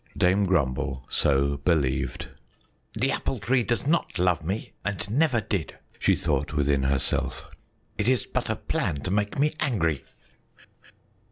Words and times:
Dame 0.17 0.47
Grumble 0.47 1.05
so 1.09 1.57
believed. 1.57 2.29
"The 2.93 3.11
Apple 3.11 3.37
Tree 3.37 3.61
does 3.61 3.85
not 3.85 4.17
love 4.17 4.43
me 4.43 4.71
and 4.83 5.07
never 5.11 5.39
did," 5.41 5.77
she 5.99 6.15
thought 6.15 6.53
within 6.53 6.81
herself; 6.81 7.45
"it 7.99 8.07
is 8.07 8.25
but 8.25 8.49
a 8.49 8.55
plan 8.55 8.95
to 9.01 9.11
make 9.11 9.37
me 9.37 9.53
angry." 9.59 10.03